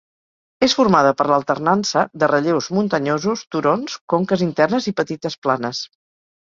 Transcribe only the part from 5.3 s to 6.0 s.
planes.